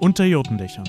[0.00, 0.88] Unter Jotendächern.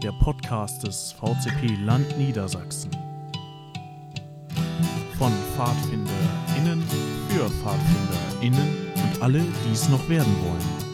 [0.00, 2.92] Der Podcast des VCP Land Niedersachsen.
[5.18, 6.80] Von PfadfinderInnen
[7.28, 10.90] für PfadfinderInnen und alle, die es noch werden wollen.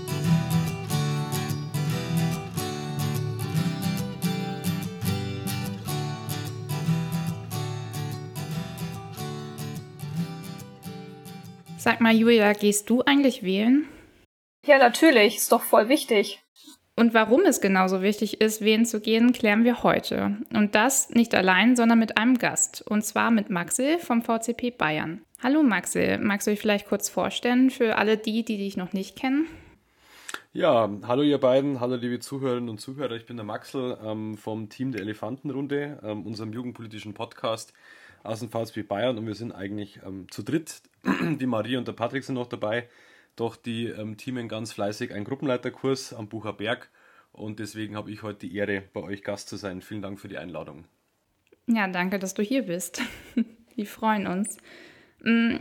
[11.76, 13.86] Sag mal, Julia, gehst du eigentlich wählen?
[14.66, 15.36] Ja, natürlich.
[15.36, 16.42] Ist doch voll wichtig.
[16.96, 20.38] Und warum es genauso wichtig ist, wählen zu gehen, klären wir heute.
[20.52, 22.82] Und das nicht allein, sondern mit einem Gast.
[22.82, 25.20] Und zwar mit Maxel vom VCP Bayern.
[25.42, 29.14] Hallo Maxel, magst du dich vielleicht kurz vorstellen für alle die, die dich noch nicht
[29.14, 29.46] kennen?
[30.54, 33.14] Ja, hallo ihr beiden, hallo liebe Zuhörerinnen und Zuhörer.
[33.14, 37.74] Ich bin der Maxel ähm, vom Team der Elefantenrunde, ähm, unserem jugendpolitischen Podcast
[38.22, 40.80] aus dem VSB Bayern und wir sind eigentlich ähm, zu dritt.
[41.04, 42.88] Die Marie und der Patrick sind noch dabei,
[43.36, 46.90] doch die ähm, teamen ganz fleißig einen Gruppenleiterkurs am Bucher Berg
[47.32, 49.82] und deswegen habe ich heute die Ehre, bei euch Gast zu sein.
[49.82, 50.84] Vielen Dank für die Einladung.
[51.66, 53.02] Ja, danke, dass du hier bist.
[53.74, 54.56] Wir freuen uns.
[55.22, 55.56] Mm,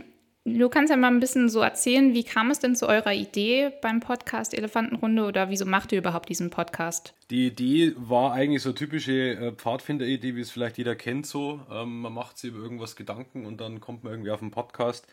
[0.48, 3.72] Du kannst ja mal ein bisschen so erzählen, wie kam es denn zu eurer Idee
[3.82, 7.14] beim Podcast Elefantenrunde oder wieso macht ihr überhaupt diesen Podcast?
[7.30, 11.66] Die Idee war eigentlich so typische äh, Pfadfinder-Idee, wie es vielleicht jeder kennt so.
[11.68, 15.08] Ähm, man macht sich über irgendwas Gedanken und dann kommt man irgendwie auf einen Podcast.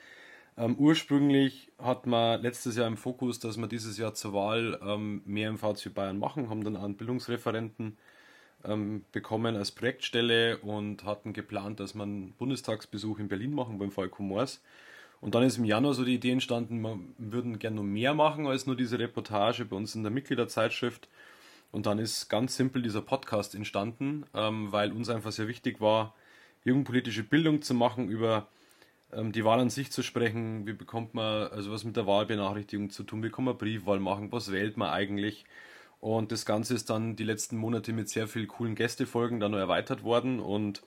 [0.55, 5.23] Ähm, ursprünglich hat man letztes Jahr im Fokus, dass wir dieses Jahr zur Wahl ähm,
[5.25, 7.97] mehr im VC Bayern machen, haben dann einen Bildungsreferenten
[8.63, 13.91] ähm, bekommen als Projektstelle und hatten geplant, dass wir einen Bundestagsbesuch in Berlin machen beim
[13.91, 14.61] Falco Moors.
[15.21, 18.45] Und dann ist im Januar so die Idee entstanden, wir würden gerne noch mehr machen
[18.45, 21.07] als nur diese Reportage bei uns in der Mitgliederzeitschrift.
[21.71, 26.13] Und dann ist ganz simpel dieser Podcast entstanden, ähm, weil uns einfach sehr wichtig war,
[26.65, 28.47] jugendpolitische Bildung zu machen, über
[29.31, 30.65] die Wahl an sich zu sprechen.
[30.67, 34.31] Wie bekommt man, also was mit der Wahlbenachrichtigung zu tun, wie kann man Briefwahl machen,
[34.31, 35.45] was wählt man eigentlich?
[35.99, 39.57] Und das Ganze ist dann die letzten Monate mit sehr vielen coolen Gästefolgen dann noch
[39.57, 40.83] erweitert worden und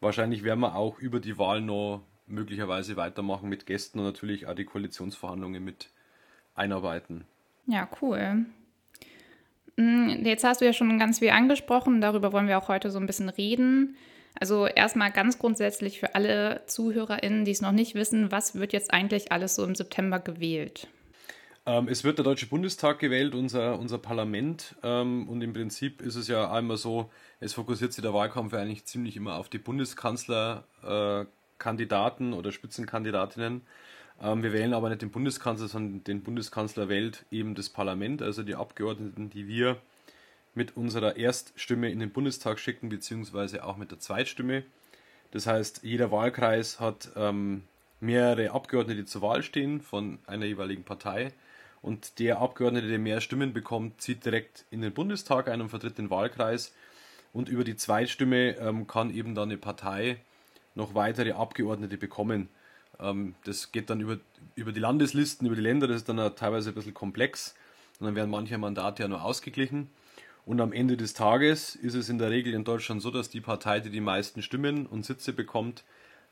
[0.00, 4.54] wahrscheinlich werden wir auch über die Wahl noch möglicherweise weitermachen mit Gästen und natürlich auch
[4.54, 5.90] die Koalitionsverhandlungen mit
[6.54, 7.24] einarbeiten.
[7.66, 8.46] Ja, cool.
[9.76, 12.98] Mm, jetzt hast du ja schon ganz viel angesprochen, darüber wollen wir auch heute so
[12.98, 13.96] ein bisschen reden.
[14.38, 18.92] Also erstmal ganz grundsätzlich für alle ZuhörerInnen, die es noch nicht wissen, was wird jetzt
[18.92, 20.88] eigentlich alles so im September gewählt?
[21.66, 24.74] Ähm, es wird der Deutsche Bundestag gewählt, unser, unser Parlament.
[24.82, 28.84] Ähm, und im Prinzip ist es ja einmal so, es fokussiert sich der Wahlkampf eigentlich
[28.84, 30.64] ziemlich immer auf die Bundeskanzler.
[30.82, 31.26] Äh,
[31.66, 33.62] oder Spitzenkandidatinnen.
[34.20, 38.42] Ähm, wir wählen aber nicht den Bundeskanzler, sondern den Bundeskanzler wählt eben das Parlament, also
[38.42, 39.78] die Abgeordneten, die wir
[40.54, 44.62] mit unserer Erststimme in den Bundestag schicken, beziehungsweise auch mit der Zweitstimme.
[45.30, 47.64] Das heißt, jeder Wahlkreis hat ähm,
[48.00, 51.32] mehrere Abgeordnete, zur Wahl stehen von einer jeweiligen Partei.
[51.82, 55.98] Und der Abgeordnete, der mehr Stimmen bekommt, zieht direkt in den Bundestag ein und vertritt
[55.98, 56.72] den Wahlkreis.
[57.32, 60.18] Und über die Zweitstimme ähm, kann eben dann eine Partei
[60.74, 62.48] noch weitere Abgeordnete bekommen.
[63.00, 64.18] Ähm, das geht dann über,
[64.54, 67.54] über die Landeslisten, über die Länder, das ist dann teilweise ein bisschen komplex.
[67.98, 69.90] Und dann werden manche Mandate ja nur ausgeglichen.
[70.46, 73.40] Und am Ende des Tages ist es in der Regel in Deutschland so, dass die
[73.40, 75.84] Partei, die die meisten Stimmen und Sitze bekommt,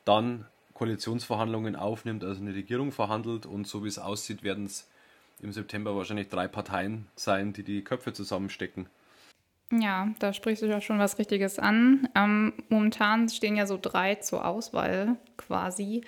[0.05, 3.45] dann Koalitionsverhandlungen aufnimmt, also eine Regierung verhandelt.
[3.45, 4.87] Und so wie es aussieht, werden es
[5.41, 8.87] im September wahrscheinlich drei Parteien sein, die die Köpfe zusammenstecken.
[9.71, 12.07] Ja, da sprichst du ja schon was Richtiges an.
[12.15, 16.03] Ähm, momentan stehen ja so drei zur Auswahl quasi.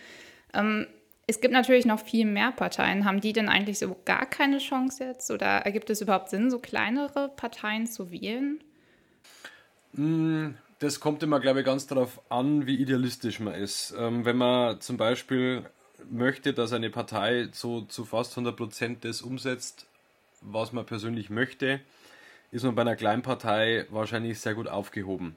[0.53, 0.85] Ähm,
[1.27, 3.05] es gibt natürlich noch viel mehr Parteien.
[3.05, 5.31] Haben die denn eigentlich so gar keine Chance jetzt?
[5.31, 8.59] Oder ergibt es überhaupt Sinn, so kleinere Parteien zu wählen?
[9.93, 10.49] Mm,
[10.79, 13.95] das kommt immer, glaube ich, ganz darauf an, wie idealistisch man ist.
[13.97, 15.65] Ähm, wenn man zum Beispiel
[16.09, 19.87] möchte, dass eine Partei so zu fast 100 Prozent das umsetzt,
[20.41, 21.79] was man persönlich möchte,
[22.51, 25.35] ist man bei einer Kleinpartei wahrscheinlich sehr gut aufgehoben.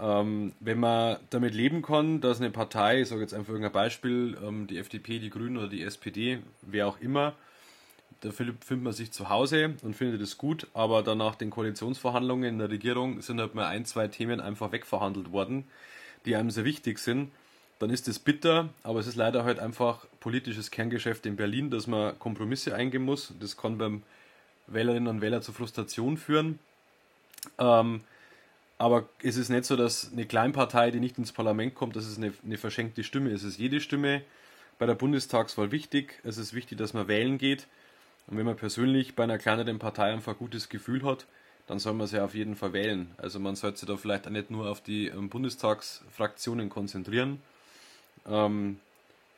[0.00, 4.38] Ähm, wenn man damit leben kann, dass eine Partei, ich sage jetzt einfach irgendein Beispiel,
[4.44, 7.34] ähm, die FDP, die Grünen oder die SPD, wer auch immer,
[8.20, 12.48] da findet man sich zu Hause und findet es gut, aber dann nach den Koalitionsverhandlungen
[12.48, 15.64] in der Regierung sind halt mal ein, zwei Themen einfach wegverhandelt worden,
[16.24, 17.30] die einem sehr wichtig sind.
[17.78, 21.86] Dann ist es bitter, aber es ist leider halt einfach politisches Kerngeschäft in Berlin, dass
[21.86, 23.32] man Kompromisse eingehen muss.
[23.38, 24.02] Das kann beim
[24.66, 26.58] Wählerinnen und Wähler zur Frustration führen.
[27.58, 28.00] Ähm,
[28.78, 32.16] aber es ist nicht so, dass eine Kleinpartei, die nicht ins Parlament kommt, dass es
[32.16, 33.42] eine, eine verschenkte Stimme ist.
[33.42, 34.22] Es ist jede Stimme
[34.78, 36.20] bei der Bundestagswahl wichtig.
[36.22, 37.66] Es ist wichtig, dass man wählen geht.
[38.28, 41.26] Und wenn man persönlich bei einer kleineren Partei einfach ein gutes Gefühl hat,
[41.66, 43.10] dann soll man sie auf jeden Fall wählen.
[43.18, 47.42] Also man sollte sich da vielleicht auch nicht nur auf die ähm, Bundestagsfraktionen konzentrieren.
[48.26, 48.78] Ähm,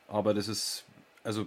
[0.06, 0.84] aber das ist,
[1.24, 1.46] also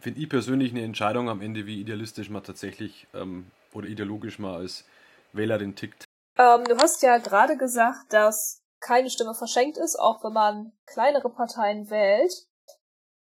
[0.00, 4.56] finde ich persönlich eine Entscheidung am Ende, wie idealistisch man tatsächlich ähm, oder ideologisch man
[4.56, 4.84] als
[5.32, 6.05] Wählerin tickt.
[6.38, 11.30] Ähm, du hast ja gerade gesagt, dass keine Stimme verschenkt ist, auch wenn man kleinere
[11.30, 12.32] Parteien wählt.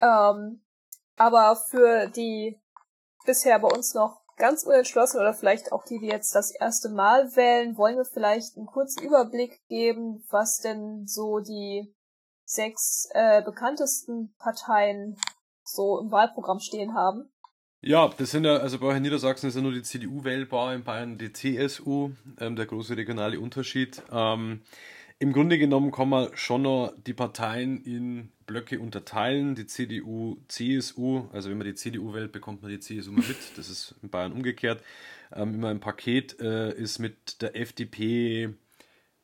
[0.01, 0.65] Ähm,
[1.15, 2.60] aber für die
[3.25, 7.36] bisher bei uns noch ganz unentschlossen oder vielleicht auch die, die jetzt das erste Mal
[7.36, 11.95] wählen, wollen wir vielleicht einen kurzen Überblick geben, was denn so die
[12.45, 15.18] sechs äh, bekanntesten Parteien
[15.63, 17.32] so im Wahlprogramm stehen haben.
[17.85, 20.74] Ja, das sind ja, also bei euch in Niedersachsen ist ja nur die CDU wählbar,
[20.74, 24.01] in Bayern die CSU, ähm, der große regionale Unterschied.
[24.09, 24.62] Ähm,
[25.19, 29.56] Im Grunde genommen kann man schon noch die Parteien in Blöcke unterteilen.
[29.56, 33.35] Die CDU, CSU, also wenn man die CDU wählt, bekommt man die CSU mal mit.
[33.57, 34.81] Das ist in Bayern umgekehrt.
[35.33, 38.53] Ähm, immer im Paket äh, ist mit der FDP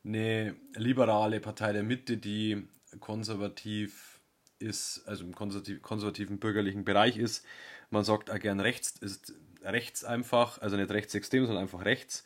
[0.04, 2.68] eine liberale Partei der Mitte, die
[3.00, 4.20] konservativ
[4.60, 7.46] ist, also im konservativ, konservativen bürgerlichen Bereich ist.
[7.90, 9.34] Man sagt auch gern rechts, ist
[9.64, 12.24] rechts einfach, also nicht rechtsextrem, sondern einfach rechts.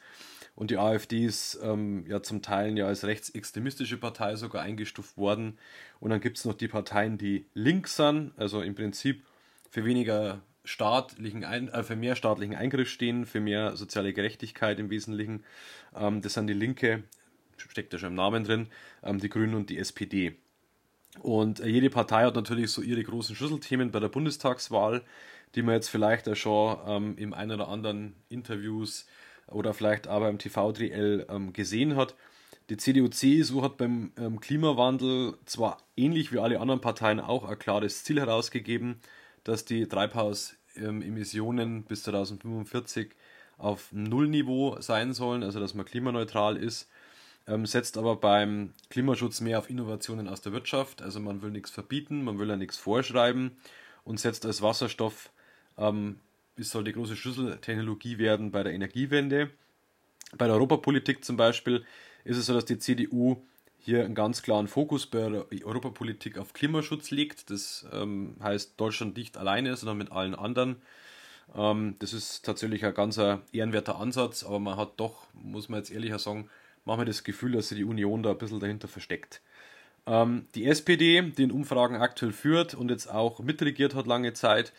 [0.56, 5.57] Und die AfD ist ähm, ja zum Teil ja als rechtsextremistische Partei sogar eingestuft worden.
[6.00, 9.24] Und dann gibt es noch die Parteien, die links sind, also im Prinzip
[9.71, 14.89] für weniger staatlichen Ein äh, für mehr staatlichen Eingriff stehen, für mehr soziale Gerechtigkeit im
[14.89, 15.44] Wesentlichen.
[15.95, 17.04] Ähm, das sind die Linke,
[17.57, 18.68] steckt ja schon im Namen drin,
[19.01, 20.36] ähm, die Grünen und die SPD.
[21.19, 25.04] Und äh, jede Partei hat natürlich so ihre großen Schlüsselthemen bei der Bundestagswahl,
[25.55, 29.05] die man jetzt vielleicht auch schon ähm, im einen oder anderen Interviews
[29.47, 32.15] oder vielleicht aber im TV-Drill ähm, gesehen hat.
[32.69, 38.03] Die CDU-CSU hat beim ähm, Klimawandel zwar ähnlich wie alle anderen Parteien auch ein klares
[38.03, 39.00] Ziel herausgegeben,
[39.44, 43.11] dass die Treibhausemissionen bis 2045
[43.57, 46.89] auf Nullniveau sein sollen, also dass man klimaneutral ist
[47.47, 51.01] ähm, setzt aber beim Klimaschutz mehr auf Innovationen aus der Wirtschaft.
[51.01, 53.57] Also man will nichts verbieten, man will ja nichts vorschreiben
[54.03, 55.31] und setzt als Wasserstoff,
[55.77, 56.19] ähm,
[56.55, 59.49] es soll die große Schlüsseltechnologie werden bei der Energiewende.
[60.37, 61.83] Bei der Europapolitik zum Beispiel
[62.23, 63.41] ist es so, dass die CDU
[63.79, 67.49] hier einen ganz klaren Fokus bei der Europapolitik auf Klimaschutz legt.
[67.49, 70.81] Das ähm, heißt Deutschland nicht alleine, sondern mit allen anderen.
[71.55, 75.91] Ähm, das ist tatsächlich ein ganz ehrenwerter Ansatz, aber man hat doch, muss man jetzt
[75.91, 76.49] ehrlicher sagen,
[76.85, 79.41] manchmal das Gefühl, dass sich die Union da ein bisschen dahinter versteckt.
[80.05, 84.73] Ähm, die SPD, die in Umfragen aktuell führt und jetzt auch mitregiert hat lange Zeit,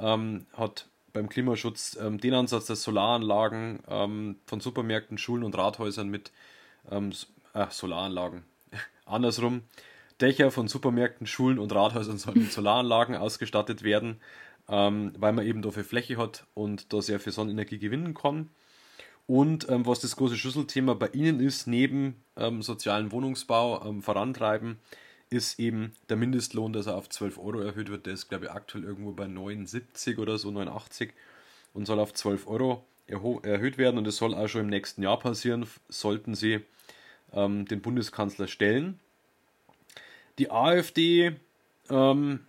[0.00, 6.08] ähm, hat beim Klimaschutz ähm, den Ansatz, dass Solaranlagen ähm, von Supermärkten, Schulen und Rathäusern
[6.08, 6.32] mit
[6.90, 7.00] äh,
[7.70, 8.44] Solaranlagen,
[9.06, 9.62] andersrum,
[10.20, 14.20] Dächer von Supermärkten, Schulen und Rathäusern sollen mit Solaranlagen ausgestattet werden,
[14.68, 18.50] ähm, weil man eben dafür Fläche hat und da sehr viel Sonnenenergie gewinnen kann.
[19.26, 24.78] Und ähm, was das große Schlüsselthema bei Ihnen ist, neben ähm, sozialen Wohnungsbau ähm, vorantreiben,
[25.30, 28.06] ist eben der Mindestlohn, dass er auf 12 Euro erhöht wird.
[28.06, 31.12] Der ist, glaube ich, aktuell irgendwo bei 79 oder so, 89
[31.72, 33.98] und soll auf 12 Euro erhöht werden.
[33.98, 36.60] Und das soll auch schon im nächsten Jahr passieren, sollten Sie
[37.32, 38.98] ähm, den Bundeskanzler stellen.
[40.38, 41.36] Die AfD
[41.88, 42.40] ähm,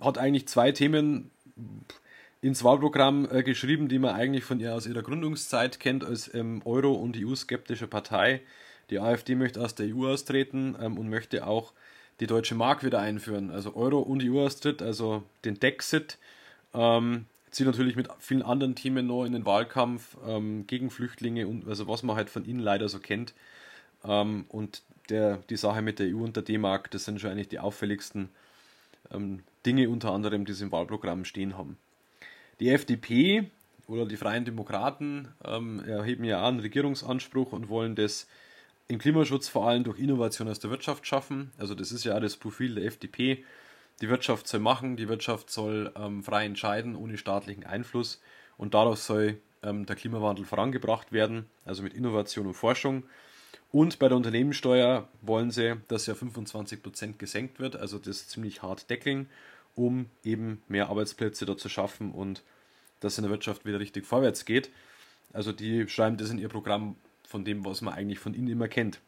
[0.00, 1.30] hat eigentlich zwei Themen
[2.42, 6.60] ins Wahlprogramm äh, geschrieben, die man eigentlich von ihr aus ihrer Gründungszeit kennt, als ähm,
[6.64, 8.42] Euro- und EU-skeptische Partei.
[8.90, 11.72] Die AfD möchte aus der EU austreten ähm, und möchte auch
[12.20, 13.50] die deutsche Mark wieder einführen.
[13.50, 16.18] Also Euro- und EU-Austritt, also den Dexit.
[16.74, 21.68] Ähm, zieht natürlich mit vielen anderen Themen noch in den Wahlkampf ähm, gegen Flüchtlinge und
[21.68, 23.34] also was man halt von ihnen leider so kennt.
[24.04, 27.48] Ähm, und der, die Sache mit der EU und der D-Mark, das sind schon eigentlich
[27.48, 28.30] die auffälligsten
[29.12, 31.76] ähm, Dinge unter anderem, die sie im Wahlprogramm stehen haben.
[32.60, 33.50] Die FDP
[33.86, 38.26] oder die Freien Demokraten ähm, erheben ja einen Regierungsanspruch und wollen das
[38.92, 41.50] im Klimaschutz vor allem durch Innovation aus der Wirtschaft schaffen.
[41.56, 43.42] Also das ist ja auch das Profil der FDP.
[44.02, 48.20] Die Wirtschaft soll machen, die Wirtschaft soll ähm, frei entscheiden, ohne staatlichen Einfluss.
[48.58, 53.04] Und daraus soll ähm, der Klimawandel vorangebracht werden, also mit Innovation und Forschung.
[53.70, 58.90] Und bei der Unternehmenssteuer wollen sie, dass ja 25% gesenkt wird, also das ziemlich hart
[58.90, 59.30] deckeln,
[59.74, 62.42] um eben mehr Arbeitsplätze dort zu schaffen und
[63.00, 64.70] dass in der Wirtschaft wieder richtig vorwärts geht.
[65.32, 66.96] Also die schreiben das in ihr Programm
[67.32, 69.00] von dem, was man eigentlich von ihnen immer kennt.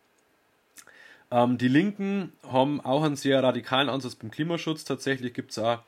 [1.30, 4.84] Ähm, die Linken haben auch einen sehr radikalen Ansatz beim Klimaschutz.
[4.84, 5.80] Tatsächlich gibt es auch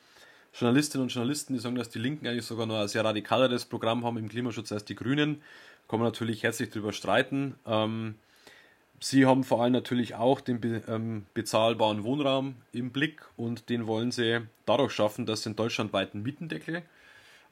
[0.54, 4.04] Journalistinnen und Journalisten, die sagen, dass die Linken eigentlich sogar noch ein sehr radikaleres Programm
[4.04, 5.42] haben im Klimaschutz als die Grünen.
[5.88, 7.54] Kann man natürlich herzlich darüber streiten.
[7.66, 8.16] Ähm,
[9.00, 13.86] sie haben vor allem natürlich auch den be ähm, bezahlbaren Wohnraum im Blick und den
[13.86, 16.82] wollen sie dadurch schaffen, dass sie einen deutschlandweiten Mietendeckel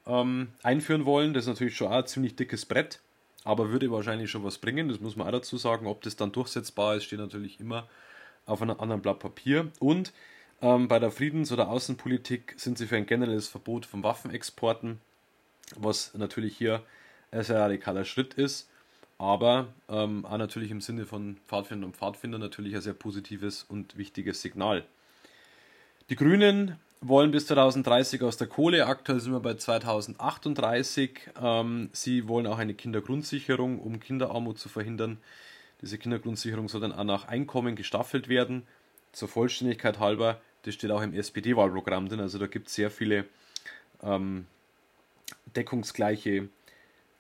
[0.07, 1.33] ähm, einführen wollen.
[1.33, 3.01] Das ist natürlich schon auch ein ziemlich dickes Brett,
[3.45, 4.89] aber würde wahrscheinlich schon was bringen.
[4.89, 5.87] Das muss man auch dazu sagen.
[5.87, 7.89] Ob das dann durchsetzbar ist, steht natürlich immer
[8.47, 9.71] auf einem anderen Blatt Papier.
[9.79, 10.13] Und
[10.63, 14.99] Ähm, bei der Friedens- oder Außenpolitik sind sie für ein generelles Verbot von Waffenexporten,
[15.77, 16.83] was natürlich hier
[17.33, 18.71] ein sehr radikaler Schritt ist,
[19.19, 23.99] aber ähm, auch natürlich im Sinne von Pfadfinder und Pfadfinder natürlich ein sehr positives und
[23.99, 24.85] wichtiges Signal.
[26.09, 28.87] Die Grünen wollen bis 2030 aus der Kohle.
[28.87, 31.31] Aktuell sind wir bei 2038.
[31.41, 35.19] Ähm, sie wollen auch eine Kindergrundsicherung, um Kinderarmut zu verhindern.
[35.83, 38.63] Diese Kindergrundsicherung soll dann auch nach Einkommen gestaffelt werden.
[39.13, 42.21] Zur Vollständigkeit halber, das steht auch im SPD-Wahlprogramm drin.
[42.21, 43.27] Also da gibt es sehr viele
[44.03, 44.47] ähm,
[45.55, 46.49] deckungsgleiche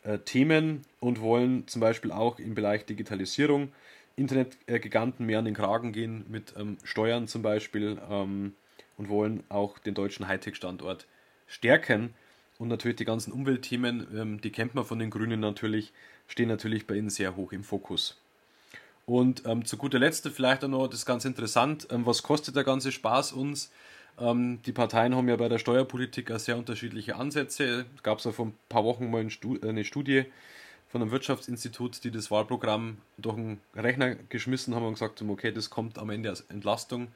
[0.02, 3.72] äh, Themen und wollen zum Beispiel auch im Bereich Digitalisierung
[4.16, 7.98] Internetgiganten mehr an den Kragen gehen, mit ähm, Steuern zum Beispiel.
[8.08, 8.54] Ähm,
[8.96, 11.06] und wollen auch den deutschen Hightech-Standort
[11.46, 12.14] stärken.
[12.58, 15.92] Und natürlich die ganzen Umweltthemen, ähm, die kennt man von den Grünen natürlich,
[16.28, 18.16] stehen natürlich bei ihnen sehr hoch im Fokus.
[19.06, 22.56] Und ähm, zu guter Letzt vielleicht auch noch, das ist ganz interessant, ähm, was kostet
[22.56, 23.70] der ganze Spaß uns?
[24.18, 27.86] Ähm, die Parteien haben ja bei der Steuerpolitik auch sehr unterschiedliche Ansätze.
[27.96, 29.26] Es gab ja vor ein paar Wochen mal
[29.62, 30.24] eine Studie
[30.88, 35.50] von einem Wirtschaftsinstitut, die das Wahlprogramm durch einen Rechner geschmissen haben und gesagt haben, okay,
[35.52, 37.08] das kommt am Ende als Entlastung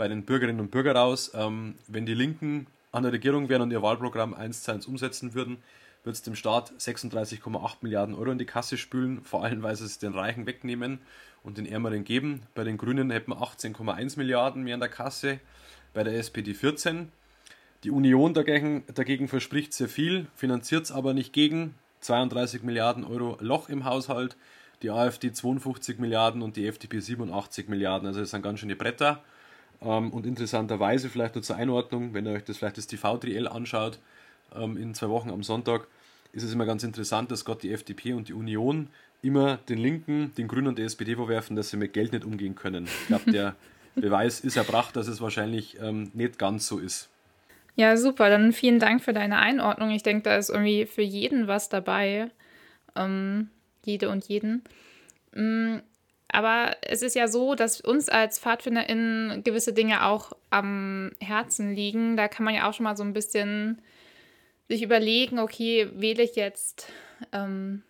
[0.00, 1.32] bei den Bürgerinnen und Bürgern raus.
[1.34, 5.34] Ähm, wenn die Linken an der Regierung wären und ihr Wahlprogramm eins zu eins umsetzen
[5.34, 5.58] würden,
[6.04, 9.84] würde es dem Staat 36,8 Milliarden Euro in die Kasse spülen, vor allem weil sie
[9.84, 11.00] es den Reichen wegnehmen
[11.42, 12.44] und den Ärmeren geben.
[12.54, 15.38] Bei den Grünen hätten wir 18,1 Milliarden mehr in der Kasse,
[15.92, 17.12] bei der SPD 14.
[17.84, 21.74] Die Union dagegen, dagegen verspricht sehr viel, finanziert es aber nicht gegen.
[22.00, 24.38] 32 Milliarden Euro Loch im Haushalt,
[24.80, 28.08] die AfD 52 Milliarden und die FDP 87 Milliarden.
[28.08, 29.22] Also das sind ganz schöne Bretter.
[29.82, 33.98] Ähm, und interessanterweise vielleicht nur zur Einordnung, wenn ihr euch das vielleicht das TV-Triell anschaut,
[34.54, 35.86] ähm, in zwei Wochen am Sonntag,
[36.32, 38.88] ist es immer ganz interessant, dass gerade die FDP und die Union
[39.22, 42.54] immer den Linken, den Grünen und der SPD vorwerfen, dass sie mit Geld nicht umgehen
[42.54, 42.84] können.
[42.84, 43.56] Ich glaube, der
[43.94, 47.08] Beweis ist erbracht, dass es wahrscheinlich ähm, nicht ganz so ist.
[47.76, 48.30] Ja, super.
[48.30, 49.90] Dann vielen Dank für deine Einordnung.
[49.90, 52.30] Ich denke, da ist irgendwie für jeden was dabei.
[52.96, 53.48] Ähm,
[53.84, 54.62] jede und jeden.
[55.34, 55.78] Mm,
[56.32, 62.16] aber es ist ja so, dass uns als PfadfinderInnen gewisse Dinge auch am Herzen liegen.
[62.16, 63.82] Da kann man ja auch schon mal so ein bisschen
[64.68, 66.92] sich überlegen, okay, wähle ich jetzt
[67.32, 67.82] ähm,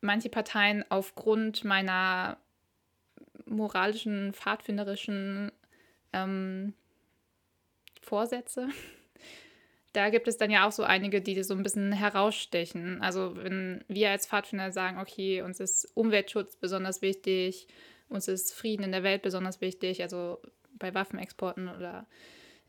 [0.00, 2.36] manche Parteien aufgrund meiner
[3.46, 5.52] moralischen, pfadfinderischen
[6.12, 6.74] ähm,
[8.02, 8.68] Vorsätze.
[9.96, 13.00] Da gibt es dann ja auch so einige, die so ein bisschen herausstechen.
[13.00, 17.66] Also wenn wir als Pfadfinder sagen, okay, uns ist Umweltschutz besonders wichtig,
[18.10, 20.38] uns ist Frieden in der Welt besonders wichtig, also
[20.74, 22.06] bei Waffenexporten oder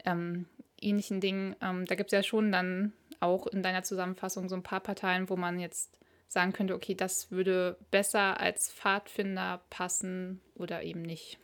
[0.05, 0.46] ähm,
[0.79, 1.53] ähnlichen Dingen.
[1.62, 5.29] Ähm, da gibt es ja schon dann auch in deiner Zusammenfassung so ein paar Parteien,
[5.29, 11.39] wo man jetzt sagen könnte, okay, das würde besser als Pfadfinder passen oder eben nicht.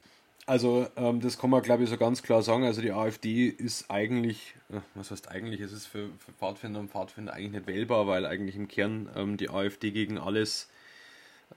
[0.45, 2.65] Also ähm, das kann man glaube ich so ganz klar sagen.
[2.65, 6.91] Also die AfD ist eigentlich, äh, was heißt eigentlich, es ist für, für Pfadfinder und
[6.91, 10.69] Pfadfinder eigentlich nicht wählbar, weil eigentlich im Kern ähm, die AfD gegen alles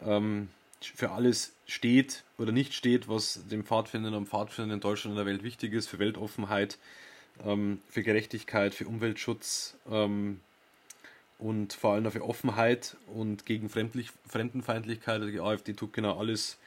[0.05, 0.49] ähm,
[0.81, 5.27] für alles steht oder nicht steht, was dem Pfadfindern und Pfadfindern in Deutschland und der
[5.27, 6.79] Welt wichtig ist, für Weltoffenheit,
[7.45, 10.41] ähm, für Gerechtigkeit, für Umweltschutz ähm,
[11.39, 15.21] und vor allem für Offenheit und gegen Fremdlich Fremdenfeindlichkeit.
[15.21, 16.59] Also die AfD tut genau alles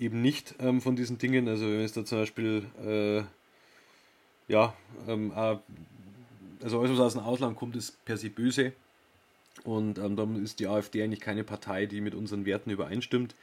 [0.00, 1.46] eben nicht ähm, von diesen Dingen.
[1.46, 3.22] Also wenn es da zum Beispiel äh,
[4.50, 4.74] ja,
[5.06, 5.56] ähm, äh,
[6.62, 8.72] also alles, was aus dem Ausland kommt, ist per se böse.
[9.64, 13.34] Und ähm, dann ist die AfD eigentlich keine Partei, die mit unseren Werten übereinstimmt.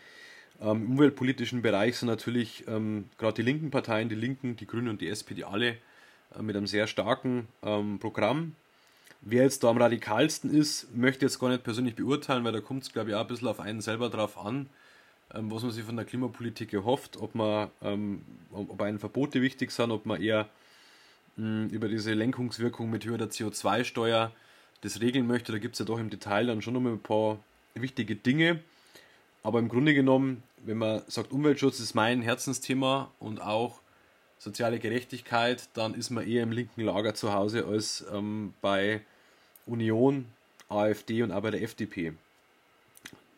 [0.60, 4.90] Ähm, Im umweltpolitischen Bereich sind natürlich ähm, gerade die linken Parteien, die Linken, die Grünen
[4.90, 5.78] und die SPD alle
[6.36, 8.56] äh, mit einem sehr starken ähm, Programm.
[9.22, 12.84] Wer jetzt da am radikalsten ist, möchte jetzt gar nicht persönlich beurteilen, weil da kommt
[12.84, 14.70] es, glaube ich, auch ein bisschen auf einen selber drauf an,
[15.30, 19.92] was man sich von der Klimapolitik erhofft, ob man, ähm, ob einen Verbote wichtig sind,
[19.92, 20.50] ob man eher
[21.36, 24.32] mh, über diese Lenkungswirkung mit höherer CO2-Steuer
[24.82, 27.40] das regeln möchte, da gibt es ja doch im Detail dann schon nochmal ein paar
[27.74, 28.60] wichtige Dinge.
[29.44, 33.80] Aber im Grunde genommen, wenn man sagt, Umweltschutz ist mein Herzensthema und auch
[34.40, 39.02] soziale Gerechtigkeit, dann ist man eher im linken Lager zu Hause als ähm, bei
[39.66, 40.26] Union,
[40.70, 42.14] AfD und auch bei der FDP.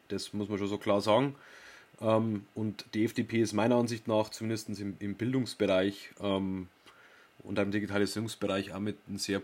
[0.09, 1.35] Das muss man schon so klar sagen.
[2.01, 6.67] Ähm, und die FDP ist meiner Ansicht nach zumindest im, im Bildungsbereich ähm,
[7.43, 9.41] und im Digitalisierungsbereich auch mit einem sehr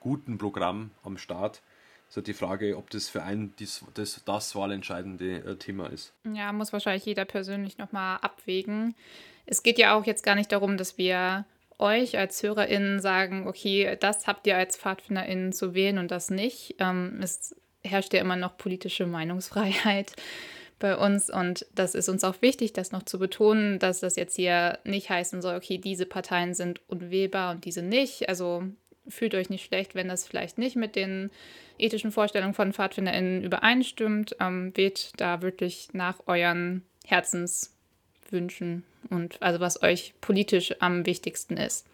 [0.00, 1.60] guten Programm am Start.
[2.08, 6.12] ist halt die Frage, ob das für einen dies, das, das wahlentscheidende äh, Thema ist.
[6.32, 8.94] Ja, muss wahrscheinlich jeder persönlich nochmal abwägen.
[9.46, 11.46] Es geht ja auch jetzt gar nicht darum, dass wir
[11.78, 16.74] euch als HörerInnen sagen, okay, das habt ihr als PfadfinderInnen zu wählen und das nicht.
[16.80, 20.14] Ähm, es herrscht ja immer noch politische Meinungsfreiheit
[20.78, 21.30] bei uns.
[21.30, 25.10] Und das ist uns auch wichtig, das noch zu betonen, dass das jetzt hier nicht
[25.10, 28.28] heißen soll, okay, diese Parteien sind unwählbar und diese nicht.
[28.28, 28.64] Also
[29.08, 31.30] fühlt euch nicht schlecht, wenn das vielleicht nicht mit den
[31.78, 34.36] ethischen Vorstellungen von PfadfinderInnen übereinstimmt.
[34.40, 41.86] Ähm, wählt da wirklich nach euren Herzenswünschen und also was euch politisch am wichtigsten ist.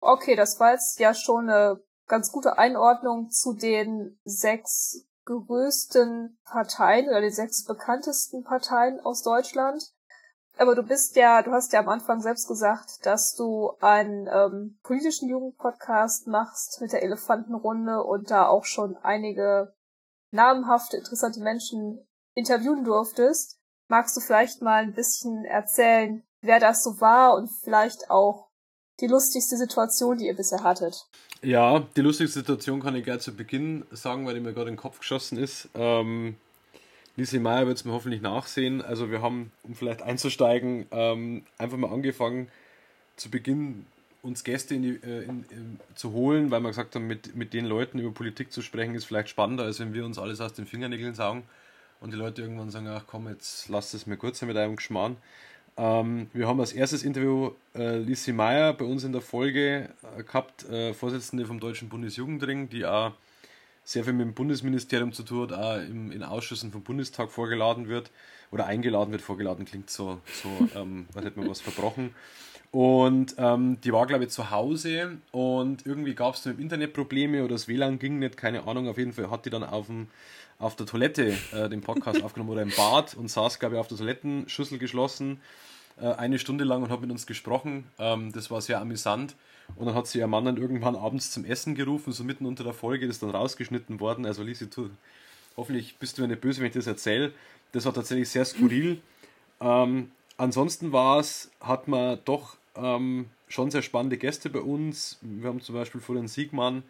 [0.00, 7.08] Okay, das war jetzt ja schon eine ganz gute Einordnung zu den sechs größten Parteien
[7.08, 9.92] oder den sechs bekanntesten Parteien aus Deutschland.
[10.56, 14.78] Aber du bist ja, du hast ja am Anfang selbst gesagt, dass du einen ähm,
[14.82, 19.74] politischen Jugendpodcast machst mit der Elefantenrunde und da auch schon einige
[20.30, 23.58] namhafte, interessante Menschen interviewen durftest.
[23.88, 28.48] Magst du vielleicht mal ein bisschen erzählen, wer das so war und vielleicht auch
[29.04, 31.06] die lustigste Situation, die ihr bisher hattet?
[31.42, 34.76] Ja, die lustigste Situation kann ich gleich zu Beginn sagen, weil die mir gerade in
[34.76, 35.68] den Kopf geschossen ist.
[35.74, 36.36] Ähm,
[37.16, 38.80] Lise Meyer wird es mir hoffentlich nachsehen.
[38.80, 42.48] Also wir haben, um vielleicht einzusteigen, ähm, einfach mal angefangen,
[43.16, 43.84] zu Beginn
[44.22, 47.52] uns Gäste in die, äh, in, in, zu holen, weil wir gesagt haben, mit, mit
[47.52, 50.54] den Leuten über Politik zu sprechen, ist vielleicht spannender, als wenn wir uns alles aus
[50.54, 51.44] den Fingernägeln sagen
[52.00, 55.18] und die Leute irgendwann sagen, ach komm, jetzt lass es mir kurz mit einem Geschmarrn.
[55.76, 60.22] Ähm, wir haben als erstes Interview äh, Lisi Meyer bei uns in der Folge äh,
[60.22, 63.12] gehabt, äh, Vorsitzende vom Deutschen Bundesjugendring, die auch
[63.82, 67.88] sehr viel mit dem Bundesministerium zu tun hat, auch im, in Ausschüssen vom Bundestag vorgeladen
[67.88, 68.10] wird
[68.50, 69.20] oder eingeladen wird.
[69.20, 72.14] Vorgeladen klingt so, so ähm, als hätte man was verbrochen.
[72.74, 77.44] Und ähm, die war, glaube ich, zu Hause und irgendwie gab es im Internet Probleme
[77.44, 78.88] oder das WLAN ging nicht, keine Ahnung.
[78.88, 80.08] Auf jeden Fall hat die dann auf, dem,
[80.58, 83.86] auf der Toilette äh, den Podcast aufgenommen oder im Bad und saß, glaube ich, auf
[83.86, 85.40] der Toilettenschüssel geschlossen
[86.00, 87.84] äh, eine Stunde lang und hat mit uns gesprochen.
[88.00, 89.36] Ähm, das war sehr amüsant.
[89.76, 92.64] Und dann hat sie ihr Mann dann irgendwann abends zum Essen gerufen, so mitten unter
[92.64, 94.26] der Folge, das ist dann rausgeschnitten worden.
[94.26, 94.90] Also Lisi, du,
[95.56, 97.30] hoffentlich bist du mir nicht böse, wenn ich das erzähle.
[97.70, 99.00] Das war tatsächlich sehr skurril.
[99.60, 105.18] Ähm, ansonsten war es, hat man doch ähm, schon sehr spannende Gäste bei uns.
[105.20, 106.82] Wir haben zum Beispiel Florian Siegmann,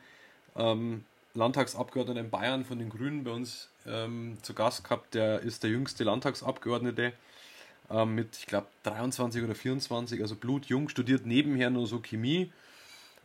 [0.57, 5.15] ähm, Landtagsabgeordneter in Bayern von den Grünen bei uns ähm, zu Gast gehabt.
[5.15, 7.13] Der ist der jüngste Landtagsabgeordnete
[7.91, 12.52] ähm, mit, ich glaube, 23 oder 24, also blutjung, studiert nebenher nur so Chemie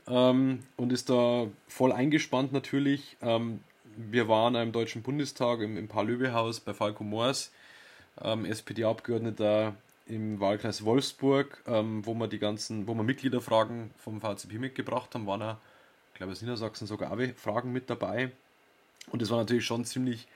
[0.07, 3.15] ähm, und ist da voll eingespannt natürlich.
[3.21, 3.61] Ähm,
[3.95, 7.51] wir waren im Deutschen Bundestag im, im Paul-Löbe-Haus bei Falco Moors,
[8.21, 9.75] ähm, SPD-Abgeordneter
[10.09, 15.27] im Wahlkreis Wolfsburg, ähm, wo wir die ganzen, wo wir Mitgliederfragen vom VCP mitgebracht haben,
[15.27, 15.57] waren auch,
[16.13, 18.31] ich glaube, aus Niedersachsen sogar auch Fragen mit dabei.
[19.11, 20.27] Und das war natürlich schon ziemlich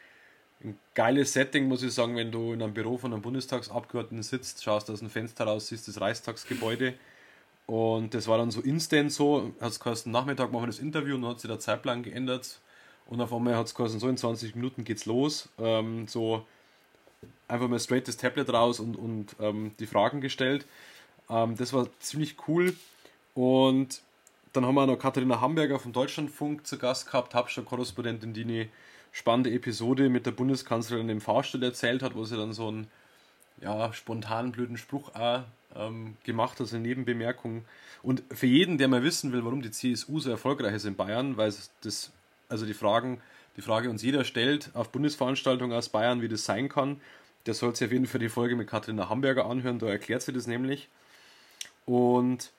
[0.63, 4.63] ein geiles Setting, muss ich sagen, wenn du in einem Büro von einem Bundestagsabgeordneten sitzt,
[4.63, 6.93] schaust aus dem Fenster raus, siehst das Reichstagsgebäude.
[7.65, 11.15] Und das war dann so instant so, hat es geheißen, Nachmittag machen wir das Interview
[11.15, 12.59] und dann hat sich der Zeitplan geändert.
[13.05, 15.49] Und auf einmal hat es geheißen, so in 20 Minuten geht's los.
[15.57, 16.45] Ähm, so
[17.47, 20.65] einfach mal straight das Tablet raus und, und ähm, die Fragen gestellt.
[21.29, 22.75] Ähm, das war ziemlich cool.
[23.33, 24.01] Und
[24.53, 28.69] dann haben wir noch Katharina Hamburger vom Deutschlandfunk zu Gast gehabt, Hauptstadtkorrespondentin, die eine
[29.11, 32.87] spannende Episode mit der Bundeskanzlerin im Fahrstuhl erzählt hat, wo sie dann so einen
[33.61, 35.43] ja, spontanen blöden Spruch auch,
[35.75, 37.65] ähm, gemacht hat, so eine Nebenbemerkung.
[38.01, 41.37] Und für jeden, der mal wissen will, warum die CSU so erfolgreich ist in Bayern,
[41.37, 42.11] weil das,
[42.49, 43.21] also die Fragen,
[43.55, 46.99] die Frage uns jeder stellt auf Bundesveranstaltungen aus Bayern, wie das sein kann,
[47.45, 50.33] der soll sich auf jeden Fall die Folge mit Katharina Hamburger anhören, da erklärt sie
[50.33, 50.87] das nämlich.
[51.85, 52.51] Und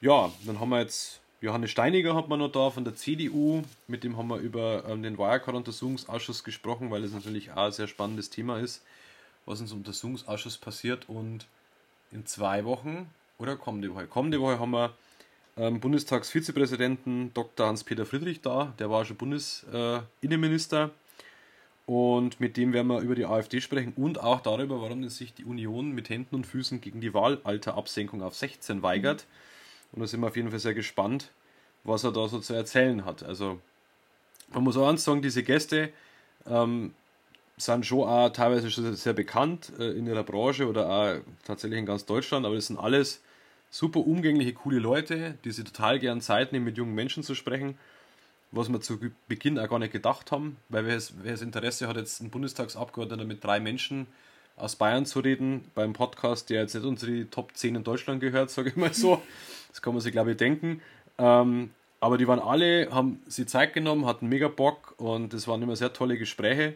[0.00, 4.04] ja, dann haben wir jetzt Johannes Steiniger hat man noch da von der CDU, mit
[4.04, 8.28] dem haben wir über ähm, den Wirecard-Untersuchungsausschuss gesprochen, weil es natürlich auch ein sehr spannendes
[8.28, 8.82] Thema ist,
[9.46, 11.08] was uns im Untersuchungsausschuss passiert.
[11.08, 11.46] Und
[12.12, 14.92] in zwei Wochen oder kommende Woche, kommende Woche haben wir
[15.56, 17.66] ähm, Bundestagsvizepräsidenten Dr.
[17.66, 20.84] Hans-Peter Friedrich da, der war schon Bundesinnenminister.
[20.84, 20.90] Äh,
[21.90, 25.44] und mit dem werden wir über die AfD sprechen und auch darüber, warum sich die
[25.44, 29.26] Union mit Händen und Füßen gegen die Wahlalterabsenkung auf 16 weigert.
[29.90, 31.32] Und da sind wir auf jeden Fall sehr gespannt,
[31.82, 33.24] was er da so zu erzählen hat.
[33.24, 33.58] Also
[34.52, 35.90] man muss auch eins sagen, diese Gäste
[36.46, 36.94] ähm,
[37.56, 41.86] sind schon auch teilweise schon sehr bekannt äh, in ihrer Branche oder auch tatsächlich in
[41.86, 43.20] ganz Deutschland, aber das sind alles
[43.70, 47.78] super umgängliche, coole Leute, die sich total gern Zeit nehmen, mit jungen Menschen zu sprechen,
[48.52, 52.20] was wir zu Beginn auch gar nicht gedacht haben, weil wer das, Interesse hat, jetzt
[52.20, 54.06] ein Bundestagsabgeordneter mit drei Menschen
[54.56, 58.20] aus Bayern zu reden, beim Podcast, der jetzt nicht unter die Top 10 in Deutschland
[58.20, 59.22] gehört, sage ich mal so.
[59.68, 60.82] Das kann man sich, glaube ich, denken.
[61.18, 65.62] Ähm, aber die waren alle, haben sie Zeit genommen, hatten mega Bock und es waren
[65.62, 66.74] immer sehr tolle Gespräche.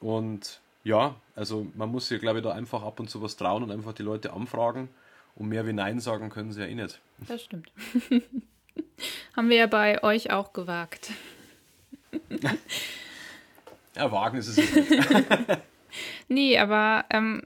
[0.00, 3.62] Und ja, also man muss sich, glaube ich, da einfach ab und zu was trauen
[3.62, 4.88] und einfach die Leute anfragen.
[5.34, 7.00] Und mehr wie Nein sagen können sie ja eh nicht.
[7.26, 7.72] Das stimmt.
[9.36, 11.12] Haben wir ja bei euch auch gewagt.
[13.96, 15.00] ja, wagen ist es nicht.
[16.26, 17.42] Nee, aber ähm,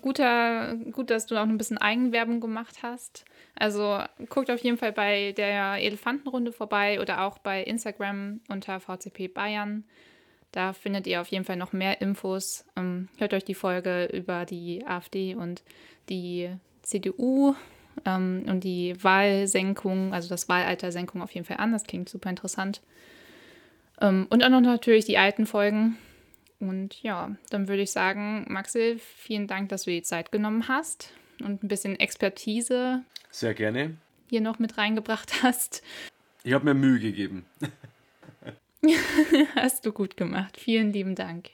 [0.00, 3.26] guter, gut, dass du auch ein bisschen Eigenwerbung gemacht hast.
[3.54, 9.28] Also guckt auf jeden Fall bei der Elefantenrunde vorbei oder auch bei Instagram unter VCP
[9.28, 9.84] Bayern.
[10.52, 12.64] Da findet ihr auf jeden Fall noch mehr Infos.
[12.76, 15.62] Ähm, hört euch die Folge über die AfD und
[16.08, 16.50] die
[16.90, 17.54] CDU
[18.04, 21.72] ähm, und die Wahlsenkung, also das Wahlaltersenkung auf jeden Fall an.
[21.72, 22.80] Das klingt super interessant.
[24.00, 25.96] Ähm, und auch noch natürlich die alten Folgen.
[26.58, 31.12] Und ja, dann würde ich sagen, Maxi, vielen Dank, dass du die Zeit genommen hast
[31.42, 33.02] und ein bisschen Expertise.
[33.30, 33.96] Sehr gerne.
[34.28, 35.82] Hier noch mit reingebracht hast.
[36.44, 37.44] Ich habe mir Mühe gegeben.
[39.54, 40.56] Hast du gut gemacht.
[40.58, 41.50] Vielen lieben Dank.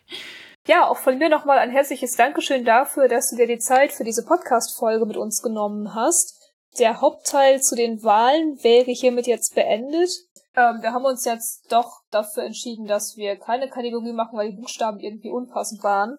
[0.66, 4.02] Ja, auch von mir nochmal ein herzliches Dankeschön dafür, dass du dir die Zeit für
[4.02, 6.52] diese Podcast-Folge mit uns genommen hast.
[6.81, 10.11] Der Hauptteil zu den Wahlen wäre hiermit jetzt beendet.
[10.57, 14.57] Ähm, wir haben uns jetzt doch dafür entschieden, dass wir keine Kategorie machen, weil die
[14.57, 16.18] Buchstaben irgendwie unpassend waren.